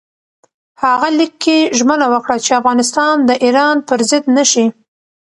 [0.83, 4.65] هغه لیک کې ژمنه وکړه چې افغانستان د ایران پر ضد نه شي.